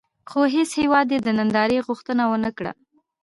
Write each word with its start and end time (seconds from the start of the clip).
خو 0.29 0.39
هېڅ 0.55 0.69
هېواد 0.81 1.07
یې 1.13 1.19
د 1.23 1.27
نندارې 1.39 1.85
غوښتنه 1.87 2.23
ونه 2.27 2.49
کړه. 2.57 2.71